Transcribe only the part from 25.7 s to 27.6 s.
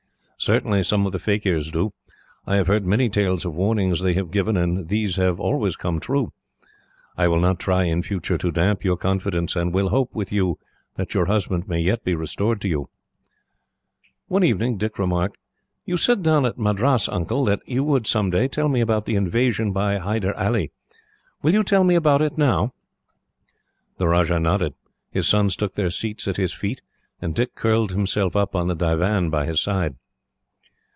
their seats at his feet, and Dick